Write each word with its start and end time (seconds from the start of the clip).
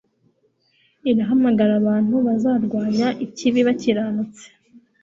Irahamagara 1.09 1.73
abantu 1.81 2.15
bazarwanya 2.27 3.07
ikibi 3.25 3.59
bakiranutse 3.67 4.45